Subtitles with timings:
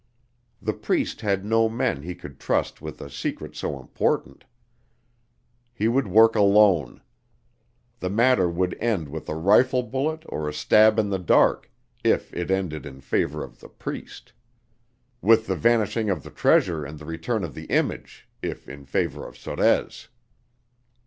[0.59, 4.45] The Priest had no men he could trust with a secret so important.
[5.75, 7.03] He would work alone.
[7.99, 11.69] The matter would end with a rifle bullet or a stab in the dark
[12.03, 14.33] if it ended in favor of the Priest.
[15.21, 19.27] With the vanishing of the treasure and the return of the image if in favor
[19.27, 20.07] of Sorez.